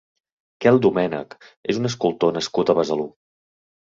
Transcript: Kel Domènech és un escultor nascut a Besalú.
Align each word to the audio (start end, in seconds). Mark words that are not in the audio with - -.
Kel 0.65 0.79
Domènech 0.85 1.37
és 1.73 1.81
un 1.81 1.91
escultor 1.93 2.35
nascut 2.39 2.73
a 2.75 2.81
Besalú. 2.81 3.07